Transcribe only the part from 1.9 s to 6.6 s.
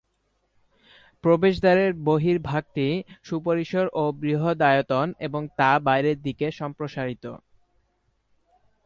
বহির্ভাগটি সুপরিসর ও বৃহদায়তন এবং তা বাইরের দিকে